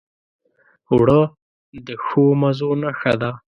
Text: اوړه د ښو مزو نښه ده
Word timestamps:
اوړه 0.91 1.21
د 1.85 1.87
ښو 2.05 2.23
مزو 2.41 2.71
نښه 2.81 3.13
ده 3.21 3.31